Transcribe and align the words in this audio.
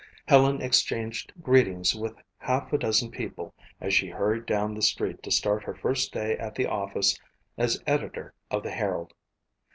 Helen 0.27 0.63
exchanged 0.63 1.31
greetings 1.43 1.93
with 1.93 2.15
half 2.39 2.73
a 2.73 2.77
dozen 2.79 3.11
people 3.11 3.53
as 3.79 3.93
she 3.93 4.07
hurried 4.09 4.47
down 4.47 4.73
the 4.73 4.81
street 4.81 5.21
to 5.21 5.29
start 5.29 5.61
her 5.65 5.75
first 5.75 6.11
day 6.11 6.35
at 6.37 6.55
the 6.55 6.65
office 6.65 7.19
as 7.55 7.83
editor 7.85 8.33
of 8.49 8.63
the 8.63 8.71
Herald. 8.71 9.13